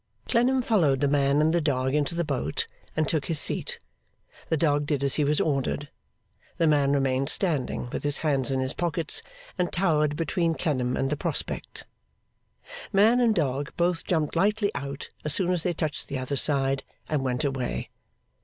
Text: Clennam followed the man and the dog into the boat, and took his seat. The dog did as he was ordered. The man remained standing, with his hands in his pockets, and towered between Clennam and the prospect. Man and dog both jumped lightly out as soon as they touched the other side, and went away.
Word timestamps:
Clennam 0.27 0.63
followed 0.63 0.99
the 0.99 1.07
man 1.07 1.41
and 1.43 1.53
the 1.53 1.61
dog 1.61 1.93
into 1.93 2.15
the 2.15 2.23
boat, 2.23 2.65
and 2.97 3.07
took 3.07 3.25
his 3.27 3.37
seat. 3.39 3.77
The 4.49 4.57
dog 4.57 4.87
did 4.87 5.03
as 5.03 5.13
he 5.13 5.23
was 5.23 5.39
ordered. 5.39 5.89
The 6.57 6.65
man 6.65 6.91
remained 6.91 7.29
standing, 7.29 7.87
with 7.91 8.01
his 8.01 8.17
hands 8.25 8.49
in 8.49 8.61
his 8.61 8.73
pockets, 8.73 9.21
and 9.59 9.71
towered 9.71 10.15
between 10.15 10.55
Clennam 10.55 10.97
and 10.97 11.09
the 11.09 11.17
prospect. 11.17 11.85
Man 12.91 13.19
and 13.19 13.35
dog 13.35 13.73
both 13.77 14.03
jumped 14.03 14.35
lightly 14.35 14.71
out 14.73 15.09
as 15.23 15.35
soon 15.35 15.51
as 15.51 15.61
they 15.61 15.71
touched 15.73 16.07
the 16.07 16.17
other 16.17 16.35
side, 16.35 16.83
and 17.07 17.21
went 17.23 17.43
away. 17.43 17.91